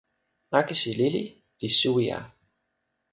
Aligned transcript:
akesi 0.57 0.91
lili 0.99 1.23
li 1.59 1.69
suwi 1.77 2.05
a. 2.17 2.19